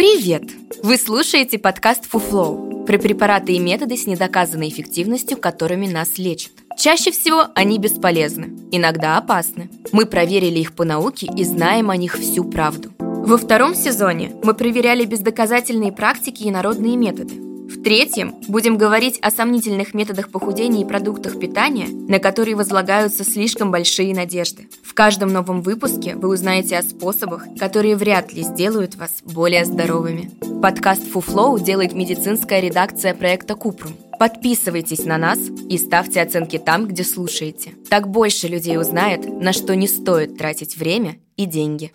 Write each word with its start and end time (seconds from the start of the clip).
Привет! 0.00 0.44
Вы 0.82 0.96
слушаете 0.96 1.58
подкаст 1.58 2.06
«Фуфлоу» 2.06 2.86
про 2.86 2.96
препараты 2.96 3.52
и 3.52 3.58
методы 3.58 3.98
с 3.98 4.06
недоказанной 4.06 4.70
эффективностью, 4.70 5.36
которыми 5.36 5.86
нас 5.88 6.16
лечат. 6.16 6.52
Чаще 6.78 7.10
всего 7.10 7.48
они 7.54 7.78
бесполезны, 7.78 8.50
иногда 8.72 9.18
опасны. 9.18 9.68
Мы 9.92 10.06
проверили 10.06 10.58
их 10.58 10.74
по 10.74 10.84
науке 10.84 11.28
и 11.36 11.44
знаем 11.44 11.90
о 11.90 11.98
них 11.98 12.16
всю 12.16 12.44
правду. 12.44 12.92
Во 12.98 13.36
втором 13.36 13.74
сезоне 13.74 14.32
мы 14.42 14.54
проверяли 14.54 15.04
бездоказательные 15.04 15.92
практики 15.92 16.44
и 16.44 16.50
народные 16.50 16.96
методы– 16.96 17.34
в-третьем, 17.70 18.34
будем 18.48 18.76
говорить 18.76 19.18
о 19.22 19.30
сомнительных 19.30 19.94
методах 19.94 20.30
похудения 20.30 20.82
и 20.82 20.88
продуктах 20.88 21.38
питания, 21.38 21.86
на 21.86 22.18
которые 22.18 22.56
возлагаются 22.56 23.24
слишком 23.24 23.70
большие 23.70 24.14
надежды. 24.14 24.68
В 24.82 24.92
каждом 24.92 25.32
новом 25.32 25.62
выпуске 25.62 26.16
вы 26.16 26.28
узнаете 26.28 26.76
о 26.76 26.82
способах, 26.82 27.44
которые 27.58 27.96
вряд 27.96 28.32
ли 28.32 28.42
сделают 28.42 28.96
вас 28.96 29.22
более 29.22 29.64
здоровыми. 29.64 30.32
Подкаст 30.60 31.04
«Фуфлоу» 31.10 31.58
делает 31.60 31.94
медицинская 31.94 32.60
редакция 32.60 33.14
проекта 33.14 33.54
«Купрум». 33.54 33.92
Подписывайтесь 34.18 35.04
на 35.04 35.16
нас 35.16 35.38
и 35.68 35.78
ставьте 35.78 36.20
оценки 36.20 36.58
там, 36.58 36.86
где 36.86 37.04
слушаете. 37.04 37.72
Так 37.88 38.08
больше 38.08 38.48
людей 38.48 38.78
узнает, 38.78 39.24
на 39.24 39.52
что 39.52 39.74
не 39.76 39.86
стоит 39.86 40.36
тратить 40.36 40.76
время 40.76 41.18
и 41.36 41.46
деньги. 41.46 41.92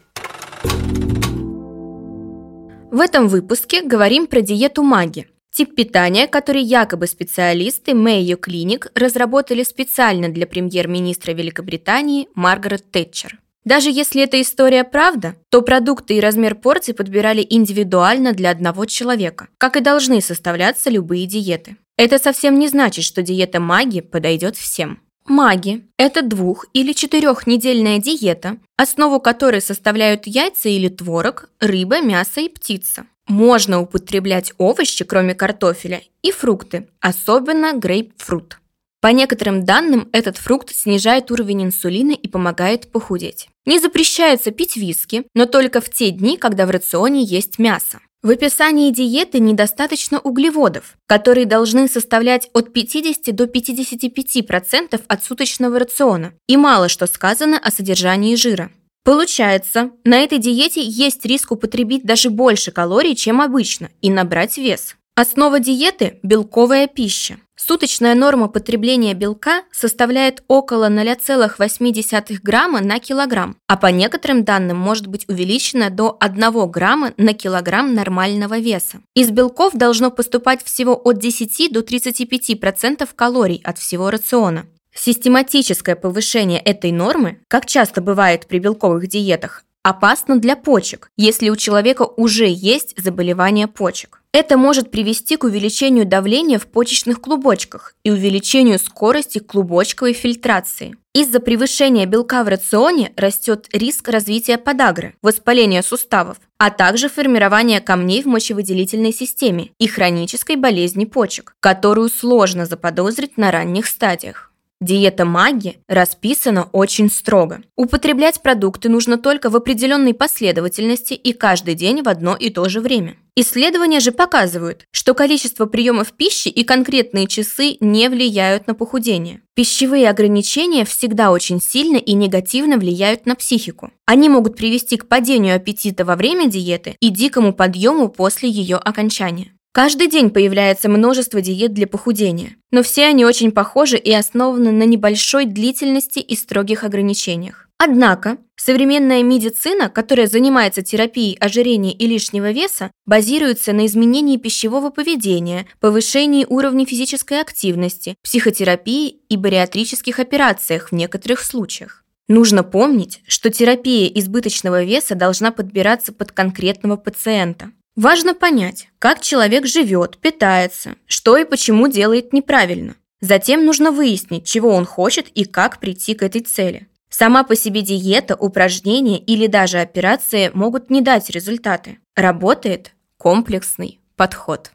В 2.91 2.99
этом 2.99 3.27
выпуске 3.27 3.83
говорим 3.83 4.25
про 4.25 4.39
диету 4.41 4.81
маги– 4.81 5.27
Тип 5.55 5.73
питания, 5.73 6.27
который 6.27 6.61
якобы 6.61 7.07
специалисты 7.07 7.93
Мэйо 7.93 8.35
Клиник 8.35 8.91
разработали 8.93 9.63
специально 9.63 10.27
для 10.27 10.47
премьер-министра 10.47 11.31
Великобритании 11.31 12.27
Маргарет 12.35 12.91
Тэтчер. 12.91 13.39
Даже 13.63 13.89
если 13.89 14.21
эта 14.21 14.41
история 14.41 14.83
правда, 14.83 15.37
то 15.49 15.61
продукты 15.61 16.15
и 16.15 16.19
размер 16.19 16.55
порций 16.55 16.93
подбирали 16.93 17.47
индивидуально 17.49 18.33
для 18.33 18.49
одного 18.49 18.85
человека, 18.85 19.47
как 19.57 19.77
и 19.77 19.79
должны 19.79 20.19
составляться 20.19 20.89
любые 20.89 21.25
диеты. 21.25 21.77
Это 21.95 22.19
совсем 22.19 22.59
не 22.59 22.67
значит, 22.67 23.05
что 23.05 23.21
диета 23.21 23.61
маги 23.61 24.01
подойдет 24.01 24.57
всем. 24.57 24.99
Маги– 25.25 25.85
это 25.97 26.21
двух- 26.21 26.65
или 26.73 26.91
четырехнедельная 26.91 27.99
диета, 27.99 28.57
основу 28.75 29.21
которой 29.21 29.61
составляют 29.61 30.27
яйца 30.27 30.67
или 30.67 30.89
творог, 30.89 31.49
рыба, 31.61 32.01
мясо 32.01 32.41
и 32.41 32.49
птица. 32.49 33.05
Можно 33.27 33.81
употреблять 33.81 34.53
овощи, 34.57 35.03
кроме 35.03 35.33
картофеля, 35.33 36.01
и 36.21 36.31
фрукты, 36.31 36.87
особенно 36.99 37.73
грейпфрут. 37.73 38.59
По 39.01 39.07
некоторым 39.07 39.65
данным, 39.65 40.09
этот 40.13 40.37
фрукт 40.37 40.75
снижает 40.75 41.29
уровень 41.29 41.65
инсулина 41.65 42.11
и 42.11 42.27
помогает 42.27 42.91
похудеть. 42.91 43.49
Не 43.65 43.79
запрещается 43.79 44.51
пить 44.51 44.77
виски, 44.77 45.25
но 45.33 45.45
только 45.45 45.81
в 45.81 45.89
те 45.89 46.11
дни, 46.11 46.37
когда 46.37 46.65
в 46.65 46.71
рационе 46.71 47.23
есть 47.23 47.59
мясо. 47.59 47.99
В 48.23 48.31
описании 48.31 48.89
диеты 48.91 49.37
недостаточно 49.37 50.19
углеводов, 50.19 50.97
которые 51.05 51.45
должны 51.45 51.87
составлять 51.87 52.49
от 52.53 52.73
50 52.73 53.35
до 53.35 53.43
55% 53.43 54.99
от 55.07 55.23
суточного 55.23 55.77
рациона, 55.77 56.33
и 56.47 56.57
мало 56.57 56.89
что 56.89 57.05
сказано 57.05 57.59
о 57.59 57.69
содержании 57.69 58.35
жира. 58.35 58.71
Получается, 59.05 59.91
на 60.03 60.17
этой 60.17 60.39
диете 60.39 60.81
есть 60.83 61.23
риск 61.27 61.51
употребить 61.51 62.03
даже 62.03 62.31
больше 62.31 62.71
калорий, 62.71 63.15
чем 63.15 63.39
обычно, 63.39 63.91
и 64.01 64.09
набрать 64.09 64.57
вес. 64.57 64.95
Основа 65.13 65.59
диеты– 65.59 66.19
белковая 66.23 66.87
пища. 66.87 67.37
Суточная 67.55 68.15
норма 68.15 68.47
потребления 68.47 69.13
белка 69.13 69.61
составляет 69.71 70.43
около 70.47 70.89
0,8 70.89 72.39
грамма 72.41 72.81
на 72.81 72.99
килограмм, 72.99 73.57
а 73.67 73.77
по 73.77 73.87
некоторым 73.87 74.43
данным 74.43 74.77
может 74.77 75.05
быть 75.05 75.29
увеличена 75.29 75.91
до 75.91 76.17
1 76.19 76.69
грамма 76.71 77.13
на 77.17 77.33
килограмм 77.33 77.93
нормального 77.93 78.57
веса. 78.57 79.01
Из 79.13 79.29
белков 79.29 79.73
должно 79.73 80.09
поступать 80.09 80.63
всего 80.63 80.99
от 81.01 81.19
10 81.19 81.71
до 81.71 81.81
35% 81.81 83.07
калорий 83.15 83.61
от 83.63 83.77
всего 83.77 84.09
рациона. 84.09 84.65
Систематическое 84.97 85.95
повышение 85.95 86.59
этой 86.59 86.91
нормы, 86.91 87.41
как 87.47 87.65
часто 87.65 88.01
бывает 88.01 88.47
при 88.47 88.59
белковых 88.59 89.07
диетах, 89.07 89.63
опасно 89.83 90.39
для 90.39 90.55
почек, 90.55 91.11
если 91.17 91.49
у 91.49 91.55
человека 91.55 92.03
уже 92.03 92.47
есть 92.47 92.95
заболевание 92.97 93.67
почек. 93.67 94.21
Это 94.31 94.57
может 94.57 94.91
привести 94.91 95.37
к 95.37 95.43
увеличению 95.43 96.05
давления 96.05 96.59
в 96.59 96.67
почечных 96.67 97.21
клубочках 97.21 97.93
и 98.03 98.11
увеличению 98.11 98.79
скорости 98.79 99.39
клубочковой 99.39 100.13
фильтрации. 100.13 100.95
Из-за 101.13 101.39
превышения 101.39 102.05
белка 102.05 102.43
в 102.43 102.47
рационе 102.47 103.13
растет 103.15 103.67
риск 103.71 104.09
развития 104.09 104.57
подагры, 104.57 105.13
воспаления 105.21 105.83
суставов, 105.83 106.37
а 106.57 106.69
также 106.69 107.07
формирования 107.07 107.79
камней 107.79 108.23
в 108.23 108.25
мочевыделительной 108.25 109.13
системе 109.13 109.69
и 109.77 109.87
хронической 109.87 110.55
болезни 110.55 111.05
почек, 111.05 111.53
которую 111.59 112.09
сложно 112.09 112.65
заподозрить 112.65 113.37
на 113.37 113.51
ранних 113.51 113.87
стадиях. 113.87 114.51
Диета 114.81 115.23
маги 115.23 115.77
расписана 115.87 116.69
очень 116.73 117.09
строго. 117.09 117.61
Употреблять 117.77 118.41
продукты 118.41 118.89
нужно 118.89 119.17
только 119.17 119.49
в 119.49 119.55
определенной 119.55 120.13
последовательности 120.13 121.13
и 121.13 121.31
каждый 121.31 121.75
день 121.75 122.01
в 122.01 122.09
одно 122.09 122.35
и 122.35 122.49
то 122.49 122.67
же 122.67 122.81
время. 122.81 123.15
Исследования 123.37 124.01
же 124.01 124.11
показывают, 124.11 124.85
что 124.91 125.13
количество 125.13 125.65
приемов 125.65 126.11
пищи 126.11 126.49
и 126.49 126.65
конкретные 126.65 127.27
часы 127.27 127.77
не 127.79 128.09
влияют 128.09 128.67
на 128.67 128.75
похудение. 128.75 129.41
Пищевые 129.55 130.09
ограничения 130.09 130.83
всегда 130.83 131.31
очень 131.31 131.61
сильно 131.61 131.97
и 131.97 132.13
негативно 132.13 132.77
влияют 132.77 133.25
на 133.25 133.35
психику. 133.35 133.91
Они 134.05 134.27
могут 134.27 134.57
привести 134.57 134.97
к 134.97 135.07
падению 135.07 135.55
аппетита 135.55 136.03
во 136.03 136.17
время 136.17 136.49
диеты 136.49 136.97
и 136.99 137.09
дикому 137.09 137.53
подъему 137.53 138.09
после 138.09 138.49
ее 138.49 138.75
окончания. 138.75 139.54
Каждый 139.75 140.07
день 140.07 140.29
появляется 140.29 140.87
множество 140.87 141.41
диет 141.41 141.73
для 141.73 141.85
похудения, 141.85 142.55
но 142.71 142.81
все 142.81 143.07
они 143.07 143.25
очень 143.25 143.51
похожи 143.51 143.97
и 143.97 144.09
основаны 144.13 144.71
на 144.71 144.83
небольшой 144.83 145.43
длительности 145.43 146.19
и 146.19 146.33
строгих 146.37 146.85
ограничениях. 146.85 147.67
Однако, 147.77 148.37
современная 148.55 149.21
медицина, 149.21 149.89
которая 149.89 150.27
занимается 150.27 150.81
терапией 150.81 151.35
ожирения 151.41 151.91
и 151.91 152.07
лишнего 152.07 152.51
веса, 152.51 152.89
базируется 153.05 153.73
на 153.73 153.85
изменении 153.85 154.37
пищевого 154.37 154.91
поведения, 154.91 155.65
повышении 155.81 156.45
уровня 156.47 156.85
физической 156.85 157.41
активности, 157.41 158.15
психотерапии 158.23 159.09
и 159.27 159.35
бариатрических 159.35 160.19
операциях 160.19 160.91
в 160.91 160.95
некоторых 160.95 161.41
случаях. 161.41 162.05
Нужно 162.29 162.63
помнить, 162.63 163.19
что 163.27 163.49
терапия 163.49 164.07
избыточного 164.07 164.85
веса 164.85 165.15
должна 165.15 165.51
подбираться 165.51 166.13
под 166.13 166.31
конкретного 166.31 166.95
пациента. 166.95 167.71
Важно 167.95 168.33
понять, 168.33 168.89
как 168.99 169.21
человек 169.21 169.65
живет, 169.65 170.17
питается, 170.17 170.95
что 171.05 171.37
и 171.37 171.45
почему 171.45 171.87
делает 171.87 172.33
неправильно. 172.33 172.95
Затем 173.21 173.65
нужно 173.65 173.91
выяснить, 173.91 174.45
чего 174.45 174.71
он 174.71 174.85
хочет 174.85 175.29
и 175.29 175.45
как 175.45 175.79
прийти 175.79 176.13
к 176.13 176.21
этой 176.21 176.41
цели. 176.41 176.89
Сама 177.09 177.45
по 177.45 177.55
себе 177.55 177.81
диета, 177.81 178.35
упражнения 178.35 179.17
или 179.17 179.47
даже 179.47 179.79
операции 179.79 180.51
могут 180.53 180.89
не 180.89 180.99
дать 180.99 181.29
результаты. 181.29 181.99
Работает 182.17 182.91
комплексный 183.17 184.01
подход. 184.17 184.71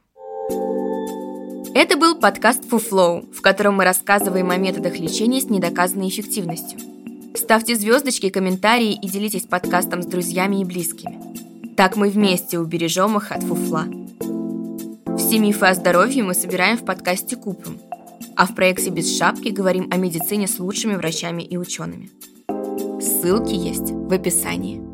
Это 1.75 1.99
был 1.99 2.19
подкаст 2.19 2.65
Фуфлоу, 2.71 3.31
в 3.33 3.43
котором 3.43 3.75
мы 3.75 3.85
рассказываем 3.85 4.51
о 4.51 4.57
методах 4.57 4.99
лечения 4.99 5.43
с 5.43 5.51
недоказанной 5.51 6.09
эффективностью. 6.09 6.81
Ставьте 7.37 7.77
звездочки, 7.77 8.31
комментарии 8.31 8.95
и 8.95 9.07
делитесь 9.07 9.43
подкастом 9.43 10.03
с 10.03 10.07
друзьями 10.07 10.63
и 10.63 10.65
близкими. 10.65 11.50
Так 11.81 11.97
мы 11.97 12.11
вместе 12.11 12.59
убережем 12.59 13.17
их 13.17 13.33
от 13.33 13.43
фуфла. 13.43 13.87
Все 15.17 15.39
мифы 15.39 15.65
о 15.65 15.75
здоровье 15.75 16.23
мы 16.23 16.35
собираем 16.35 16.77
в 16.77 16.85
подкасте 16.85 17.37
«Купрум», 17.37 17.79
а 18.37 18.47
в 18.47 18.55
проекте 18.55 18.91
«Без 18.91 19.17
шапки» 19.17 19.49
говорим 19.49 19.89
о 19.91 19.97
медицине 19.97 20.47
с 20.47 20.59
лучшими 20.59 20.95
врачами 20.95 21.43
и 21.43 21.57
учеными. 21.57 22.11
Ссылки 23.01 23.55
есть 23.55 23.93
в 23.93 24.13
описании. 24.13 24.90